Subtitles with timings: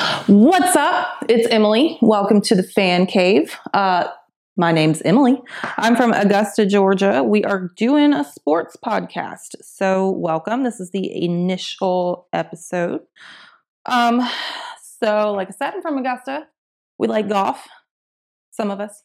[0.00, 1.26] What's up?
[1.28, 1.98] It's Emily.
[2.00, 3.54] Welcome to the Fan Cave.
[3.74, 4.08] Uh,
[4.56, 5.42] my name's Emily.
[5.76, 7.22] I'm from Augusta, Georgia.
[7.22, 9.56] We are doing a sports podcast.
[9.60, 10.62] So, welcome.
[10.62, 13.02] This is the initial episode.
[13.84, 14.26] Um,
[15.02, 16.46] so, like I said, I'm from Augusta.
[16.98, 17.68] We like golf,
[18.52, 19.02] some of us.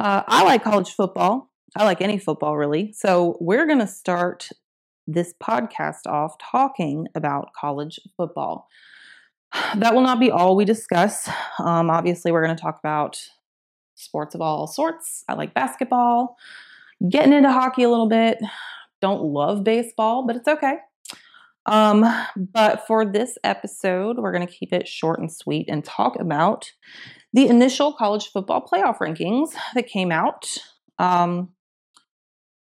[0.00, 1.52] Uh, I like college football.
[1.76, 2.92] I like any football, really.
[2.94, 4.48] So, we're going to start
[5.06, 8.66] this podcast off talking about college football.
[9.76, 11.28] That will not be all we discuss.
[11.58, 13.20] Um, obviously, we're going to talk about
[13.94, 15.24] sports of all sorts.
[15.28, 16.36] I like basketball,
[17.08, 18.38] getting into hockey a little bit.
[19.00, 20.78] Don't love baseball, but it's okay.
[21.66, 22.06] Um,
[22.36, 26.70] but for this episode, we're going to keep it short and sweet and talk about
[27.32, 30.46] the initial college football playoff rankings that came out.
[30.98, 31.50] Um,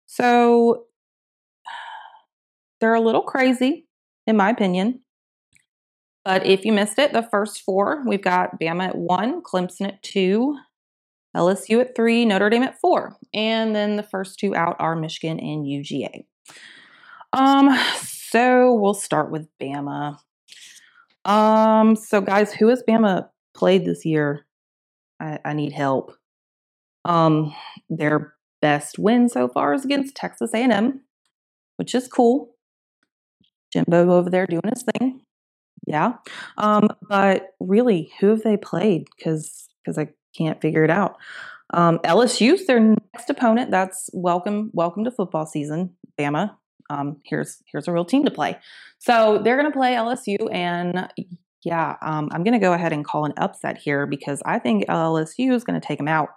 [0.07, 0.85] so
[2.81, 3.87] they're a little crazy,
[4.27, 5.02] in my opinion.
[6.25, 10.03] But if you missed it, the first four, we've got Bama at one, Clemson at
[10.03, 10.57] two,
[11.37, 13.17] LSU at three, Notre Dame at four.
[13.35, 16.25] And then the first two out are Michigan and UGA.
[17.33, 20.19] Um, so we'll start with Bama.
[21.25, 24.47] Um, so guys, who has Bama played this year?
[25.21, 26.17] I, I need help.
[27.05, 27.55] Um,
[27.89, 31.01] their best win so far is against Texas A&M,
[31.77, 32.55] which is cool.
[33.73, 35.23] Jimbo over there doing his thing.
[35.87, 36.15] Yeah.
[36.59, 39.09] Um, but really, who have they played?
[39.17, 41.17] Because because I can't figure it out.
[41.75, 43.71] Um, LSU's their next opponent.
[43.71, 45.95] That's welcome welcome to football season.
[46.19, 46.57] Bama.
[46.91, 48.59] Um, here's here's a real team to play.
[48.99, 51.09] So they're going to play LSU, and
[51.65, 54.87] yeah, um, I'm going to go ahead and call an upset here because I think
[54.87, 56.29] LSU is going to take them out.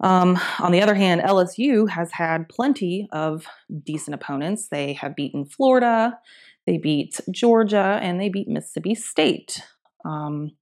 [0.00, 3.46] Um, on the other hand, LSU has had plenty of
[3.84, 4.68] decent opponents.
[4.68, 6.18] They have beaten Florida,
[6.66, 9.62] they beat Georgia, and they beat Mississippi State.
[10.04, 10.52] Um,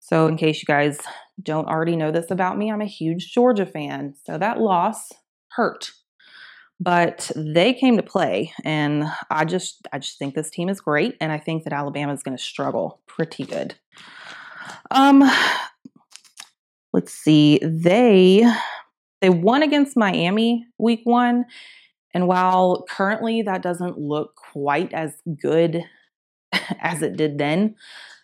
[0.00, 1.00] so, in case you guys
[1.42, 4.14] don't already know this about me, I'm a huge Georgia fan.
[4.24, 5.10] So that loss
[5.50, 5.92] hurt.
[6.78, 11.16] But they came to play, and I just I just think this team is great,
[11.20, 13.74] and I think that Alabama is going to struggle pretty good.
[14.90, 15.24] Um,
[16.92, 17.58] let's see.
[17.62, 18.46] They
[19.22, 21.46] they won against Miami week one.
[22.16, 25.84] And while currently that doesn't look quite as good
[26.80, 27.74] as it did then,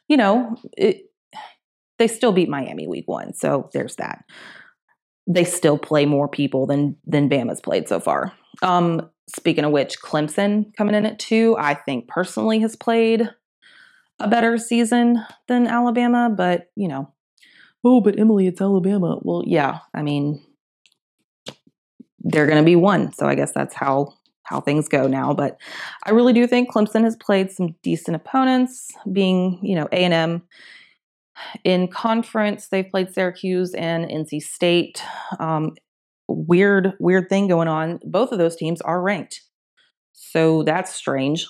[0.08, 1.10] you know, it,
[1.98, 3.34] they still beat Miami week one.
[3.34, 4.24] So there's that.
[5.26, 8.32] They still play more people than than Bama's played so far.
[8.62, 13.28] Um, speaking of which, Clemson coming in at two, I think personally has played
[14.18, 17.12] a better season than Alabama, but you know,
[17.84, 19.18] oh, but Emily, it's Alabama.
[19.20, 20.42] Well, yeah, I mean,
[22.32, 25.32] they're going to be one, so I guess that's how how things go now.
[25.32, 25.56] But
[26.04, 30.14] I really do think Clemson has played some decent opponents, being you know A and
[30.14, 30.42] M.
[31.64, 35.02] In conference, they've played Syracuse and NC State.
[35.40, 35.72] Um,
[36.28, 38.00] weird, weird thing going on.
[38.04, 39.42] Both of those teams are ranked,
[40.12, 41.46] so that's strange.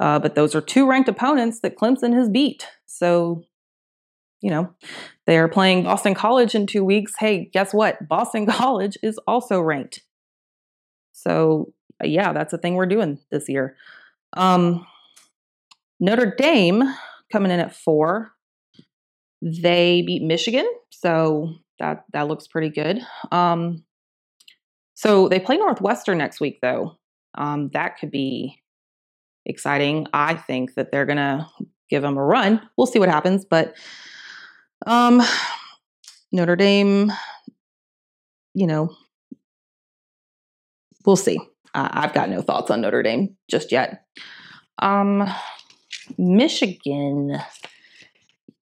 [0.00, 2.66] Uh, but those are two ranked opponents that Clemson has beat.
[2.86, 3.44] So
[4.42, 4.74] you know,
[5.26, 7.12] they are playing Boston College in two weeks.
[7.18, 8.06] Hey, guess what?
[8.06, 10.02] Boston College is also ranked.
[11.12, 11.72] So,
[12.02, 13.76] uh, yeah, that's a thing we're doing this year.
[14.36, 14.84] Um,
[16.00, 16.82] Notre Dame
[17.30, 18.32] coming in at four.
[19.40, 23.00] They beat Michigan, so that that looks pretty good.
[23.30, 23.84] Um,
[24.94, 26.98] so they play Northwestern next week, though.
[27.36, 28.60] Um, that could be
[29.46, 30.06] exciting.
[30.12, 31.48] I think that they're gonna
[31.90, 32.68] give them a run.
[32.76, 33.74] We'll see what happens, but
[34.86, 35.22] um,
[36.32, 37.12] Notre Dame,
[38.54, 38.94] you know,
[41.04, 41.38] we'll see.
[41.74, 44.04] Uh, I've got no thoughts on Notre Dame just yet.
[44.80, 45.28] Um,
[46.18, 47.38] Michigan,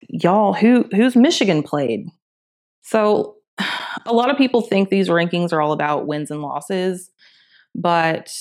[0.08, 2.06] y'all, who who's Michigan played?
[2.82, 3.36] So,
[4.06, 7.10] a lot of people think these rankings are all about wins and losses,
[7.74, 8.32] but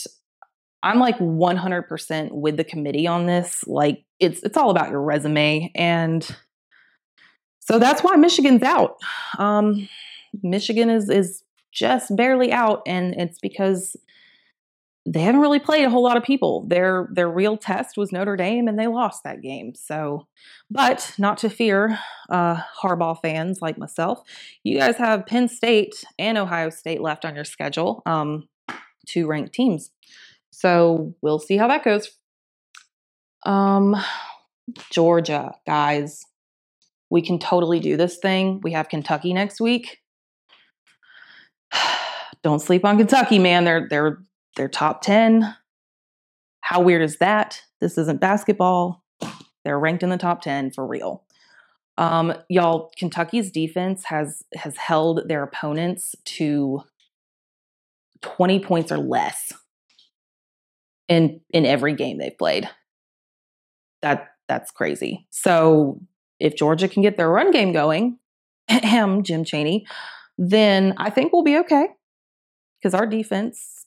[0.84, 3.64] I'm like 100% with the committee on this.
[3.68, 6.28] Like, it's it's all about your resume and
[7.72, 8.98] so that's why Michigan's out.
[9.40, 9.88] Um,
[10.44, 13.96] Michigan is is just barely out, and it's because
[15.06, 16.66] they haven't really played a whole lot of people.
[16.68, 19.74] Their their real test was Notre Dame, and they lost that game.
[19.74, 20.28] So,
[20.70, 21.98] but not to fear,
[22.30, 24.22] uh, Harbaugh fans like myself,
[24.64, 28.50] you guys have Penn State and Ohio State left on your schedule, um,
[29.08, 29.92] two ranked teams.
[30.52, 32.12] So we'll see how that goes.
[33.46, 33.96] Um,
[34.92, 36.26] Georgia, guys,
[37.12, 38.62] we can totally do this thing.
[38.64, 40.00] We have Kentucky next week.
[42.44, 43.66] Don't sleep on Kentucky, man.
[43.66, 44.24] They're they're
[44.56, 45.56] they're top 10.
[46.62, 47.62] How weird is that?
[47.82, 49.04] This isn't basketball.
[49.64, 51.24] They're ranked in the top 10 for real.
[51.98, 56.82] Um, y'all, Kentucky's defense has has held their opponents to
[58.22, 59.52] 20 points or less
[61.10, 62.70] in in every game they've played.
[64.02, 65.28] That that's crazy.
[65.30, 66.00] So
[66.42, 68.18] if Georgia can get their run game going,
[68.68, 69.86] him, Jim Chaney,
[70.38, 71.88] then I think we'll be okay
[72.80, 73.86] because our defense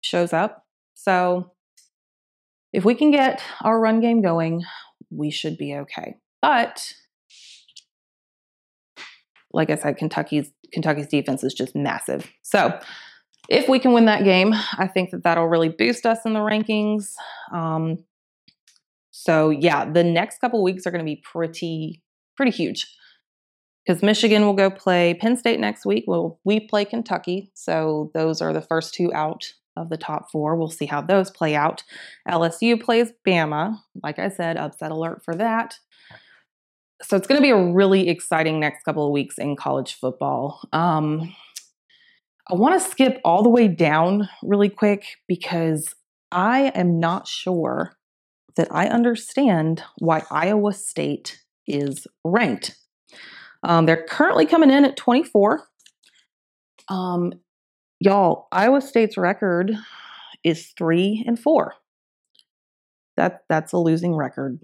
[0.00, 0.64] shows up.
[0.94, 1.50] So
[2.72, 4.62] if we can get our run game going,
[5.10, 6.16] we should be okay.
[6.40, 6.94] But
[9.52, 12.30] like I said, Kentucky's Kentucky's defense is just massive.
[12.42, 12.78] So
[13.48, 16.38] if we can win that game, I think that that'll really boost us in the
[16.38, 17.12] rankings.
[17.52, 18.04] Um,
[19.22, 22.02] so yeah, the next couple weeks are going to be pretty
[22.36, 22.88] pretty huge
[23.86, 26.04] because Michigan will go play Penn State next week.
[26.08, 30.56] Well, we play Kentucky, so those are the first two out of the top four.
[30.56, 31.84] We'll see how those play out.
[32.28, 33.78] LSU plays Bama.
[34.02, 35.78] Like I said, upset alert for that.
[37.02, 40.68] So it's going to be a really exciting next couple of weeks in college football.
[40.72, 41.32] Um,
[42.50, 45.94] I want to skip all the way down really quick because
[46.32, 47.96] I am not sure
[48.56, 52.76] that I understand why Iowa State is ranked.
[53.62, 55.64] Um, they're currently coming in at 24.
[56.88, 57.32] Um,
[58.00, 59.72] y'all, Iowa State's record
[60.44, 61.74] is three and four.
[63.16, 64.60] That that's a losing record,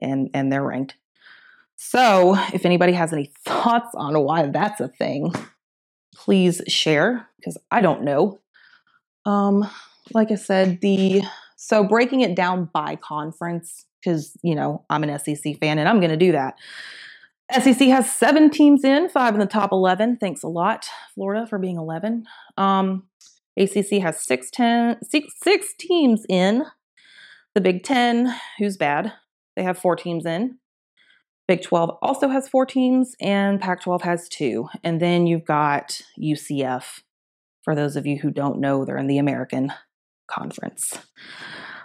[0.00, 0.96] and and they're ranked.
[1.76, 5.32] So, if anybody has any thoughts on why that's a thing,
[6.14, 8.38] please share because I don't know.
[9.24, 9.68] Um,
[10.12, 11.22] like I said, the
[11.62, 16.00] so breaking it down by conference because you know I'm an SEC fan and I'm
[16.00, 16.54] going to do that.
[17.52, 20.18] SEC has seven teams in, five in the top 11.
[20.18, 22.24] Thanks a lot, Florida, for being 11.
[22.56, 23.08] Um,
[23.58, 26.64] ACC has six, ten, six, six teams in.
[27.54, 29.12] The Big Ten, who's bad?
[29.56, 30.58] They have four teams in.
[31.48, 34.68] Big 12 also has four teams, and Pac 12 has two.
[34.84, 37.00] And then you've got UCF.
[37.64, 39.72] For those of you who don't know, they're in the American
[40.30, 40.98] Conference.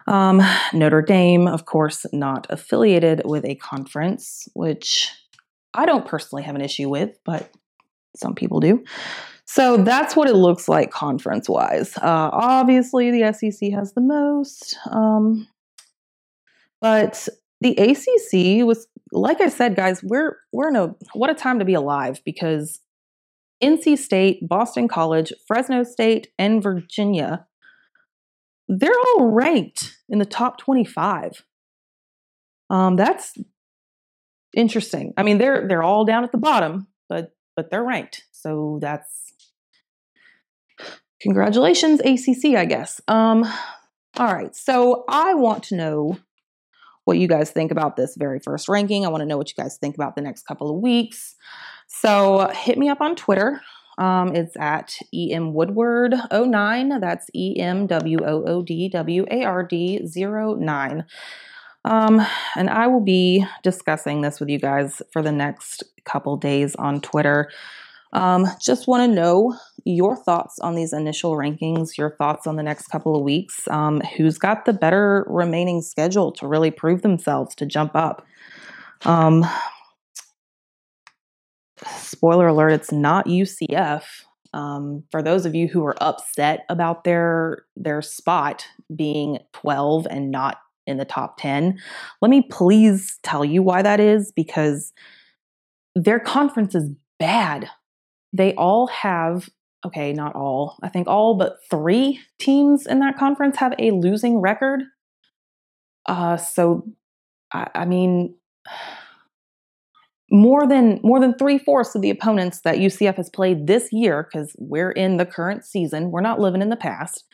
[0.08, 0.42] Um,
[0.74, 5.10] Notre Dame, of course, not affiliated with a conference, which
[5.74, 7.52] I don't personally have an issue with, but
[8.16, 8.84] some people do.
[9.46, 11.98] So that's what it looks like conference wise.
[11.98, 14.78] Uh, obviously, the SEC has the most.
[14.90, 15.48] Um,
[16.82, 17.28] but
[17.62, 21.66] the ACC was, like I said, guys, we're we're in a what a time to
[21.66, 22.80] be alive because
[23.64, 27.46] NC State, Boston College, Fresno State, and Virginia,
[28.68, 31.44] they're all ranked in the top twenty-five.
[32.70, 33.34] Um, that's
[34.56, 35.14] interesting.
[35.18, 38.24] I mean, they're they're all down at the bottom, but but they're ranked.
[38.32, 39.34] So that's
[41.22, 43.02] congratulations, ACC, I guess.
[43.08, 43.44] Um,
[44.18, 44.56] all right.
[44.56, 46.18] So I want to know
[47.04, 49.06] what you guys think about this very first ranking.
[49.06, 51.36] I want to know what you guys think about the next couple of weeks.
[51.88, 53.62] So hit me up on Twitter.
[53.98, 57.00] Um, it's at EM Woodward 09.
[57.00, 61.06] That's E M W O O D W A R D 09.
[61.86, 62.26] Um,
[62.56, 67.00] and I will be discussing this with you guys for the next couple days on
[67.00, 67.52] Twitter.
[68.12, 72.64] Um, just want to know your thoughts on these initial rankings, your thoughts on the
[72.64, 73.68] next couple of weeks.
[73.68, 78.26] Um, who's got the better remaining schedule to really prove themselves to jump up?
[79.04, 79.46] Um,
[81.98, 84.04] spoiler alert, it's not UCF.
[84.54, 88.66] Um, for those of you who are upset about their their spot
[88.96, 91.80] being 12 and not in the top 10.
[92.22, 94.94] Let me please tell you why that is because
[95.96, 96.90] their conference is
[97.20, 97.70] bad.
[98.34, 99.50] They all have,
[99.86, 104.40] okay, not all, I think all but three teams in that conference have a losing
[104.40, 104.84] record.
[106.06, 106.88] Uh, so,
[107.52, 108.36] I, I mean,
[110.32, 114.24] more than more than three fourths of the opponents that UCF has played this year,
[114.24, 117.26] because we're in the current season, we're not living in the past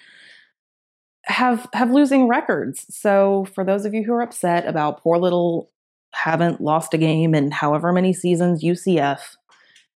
[1.25, 2.86] have have losing records.
[2.89, 5.69] So for those of you who are upset about poor little
[6.13, 9.19] haven't lost a game in however many seasons UCF,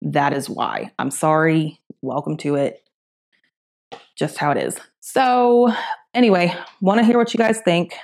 [0.03, 0.93] that is why.
[0.99, 1.81] I'm sorry.
[2.03, 2.83] Welcome to it.
[4.17, 4.79] Just how it is.
[5.01, 5.73] So
[6.13, 7.95] anyway, want to hear what you guys think.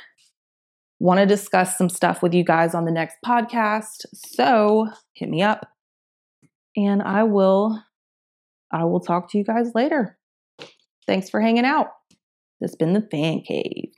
[1.00, 4.05] Want to discuss some stuff with you guys on the next podcast.
[4.14, 5.67] So hit me up
[6.76, 7.83] and I will
[8.73, 10.19] I will talk to you guys later.
[11.07, 11.88] Thanks for hanging out.
[12.61, 13.93] That's been the Fan Cave.